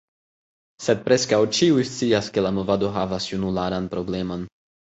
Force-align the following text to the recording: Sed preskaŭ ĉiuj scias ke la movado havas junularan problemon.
Sed 0.85 1.03
preskaŭ 1.09 1.39
ĉiuj 1.59 1.85
scias 1.91 2.31
ke 2.39 2.47
la 2.47 2.55
movado 2.57 2.91
havas 2.99 3.31
junularan 3.35 3.91
problemon. 3.93 4.53